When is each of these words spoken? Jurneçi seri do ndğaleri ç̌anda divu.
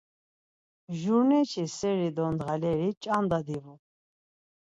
Jurneçi 0.99 1.63
seri 1.77 2.09
do 2.15 2.25
ndğaleri 2.33 2.89
ç̌anda 3.03 3.39
divu. 3.47 3.75